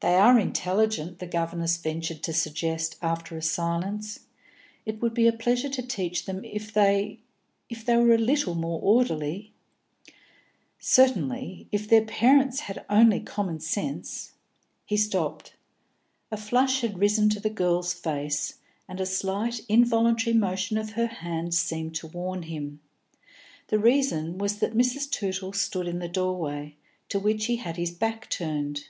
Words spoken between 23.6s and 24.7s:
The reason was